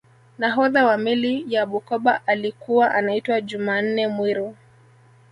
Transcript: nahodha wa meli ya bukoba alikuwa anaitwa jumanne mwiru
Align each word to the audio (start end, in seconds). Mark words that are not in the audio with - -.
nahodha 0.37 0.85
wa 0.85 0.97
meli 0.97 1.45
ya 1.53 1.65
bukoba 1.65 2.27
alikuwa 2.27 2.95
anaitwa 2.95 3.41
jumanne 3.41 4.07
mwiru 4.07 4.55